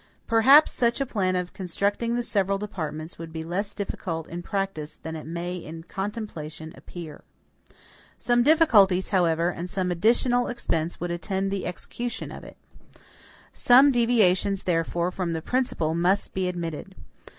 [0.25, 4.95] Perhaps such a plan of constructing the several departments would be less difficult in practice
[4.95, 7.23] than it may in contemplation appear.
[8.17, 12.57] Some difficulties, however, and some additional expense would attend the execution of it.
[13.53, 16.95] Some deviations, therefore, from the principle must be admitted.